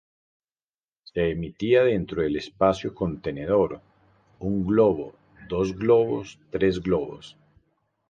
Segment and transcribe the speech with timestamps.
[1.03, 3.79] Se emitía dentro del espacio contenedor
[4.39, 5.13] "Un globo,
[5.47, 7.37] dos globos, tres globos".